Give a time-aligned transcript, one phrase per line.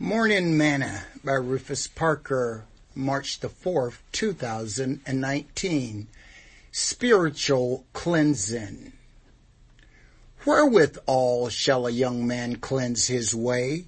[0.00, 6.06] Morning Manna by Rufus Parker, March the 4th, 2019.
[6.70, 8.92] Spiritual Cleansing.
[10.46, 13.86] Wherewithal shall a young man cleanse his way?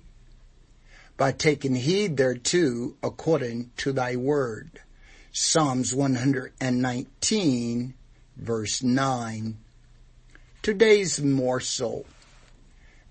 [1.16, 4.80] By taking heed thereto according to thy word.
[5.30, 7.94] Psalms 119
[8.36, 9.56] verse 9.
[10.60, 12.04] Today's morsel.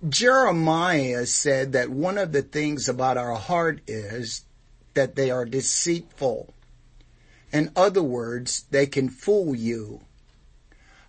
[0.08, 4.46] Jeremiah said that one of the things about our heart is
[4.94, 6.54] that they are deceitful.
[7.52, 10.02] In other words, they can fool you.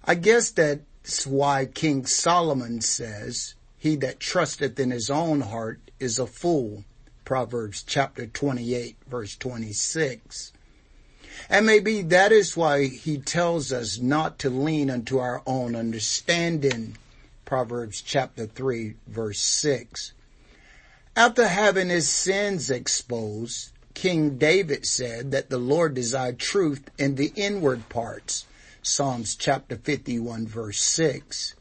[0.04, 6.18] I guess that's why King Solomon says, he that trusteth in his own heart is
[6.18, 6.84] a fool.
[7.24, 10.52] Proverbs chapter 28 verse 26.
[11.48, 16.96] And maybe that is why he tells us not to lean unto our own understanding
[17.50, 20.12] Proverbs chapter 3 verse 6.
[21.16, 27.32] After having his sins exposed, King David said that the Lord desired truth in the
[27.34, 28.46] inward parts.
[28.82, 31.56] Psalms chapter 51 verse 6.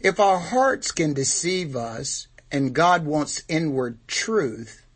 [0.00, 4.86] If our hearts can deceive us and God wants inward truth,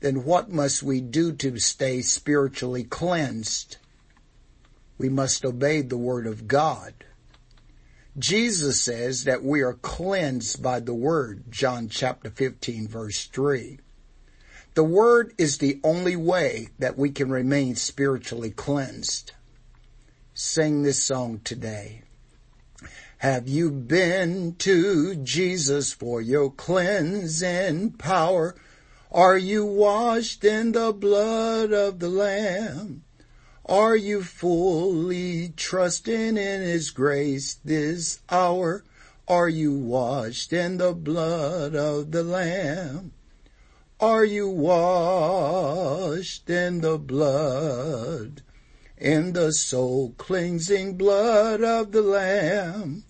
[0.00, 3.76] then what must we do to stay spiritually cleansed?
[4.96, 6.94] We must obey the word of God.
[8.18, 13.78] Jesus says that we are cleansed by the word, John chapter 15 verse 3.
[14.74, 19.32] The word is the only way that we can remain spiritually cleansed.
[20.34, 22.02] Sing this song today.
[23.18, 28.56] Have you been to Jesus for your cleansing power?
[29.12, 33.02] Are you washed in the blood of the Lamb?
[33.70, 38.82] Are you fully trusting in His grace this hour?
[39.28, 43.12] Are you washed in the blood of the Lamb?
[44.00, 48.42] Are you washed in the blood,
[48.98, 53.04] in the soul cleansing blood of the Lamb?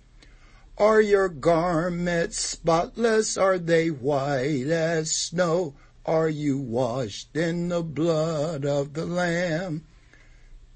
[0.77, 3.39] Are your garments spotless?
[3.39, 5.73] Are they white as snow?
[6.05, 9.87] Are you washed in the blood of the Lamb?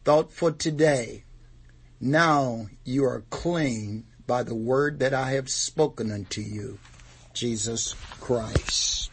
[0.04, 1.24] Thought for today.
[2.00, 6.78] Now you are clean by the word that I have spoken unto you,
[7.32, 9.10] Jesus Christ.